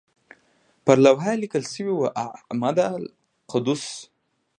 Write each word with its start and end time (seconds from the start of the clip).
پر 0.85 0.97
لوحه 1.05 1.29
یې 1.35 1.41
لیکل 1.43 1.63
شوي 1.73 1.93
وو 1.95 2.07
اعمده 2.23 2.85
القدس. 2.97 3.83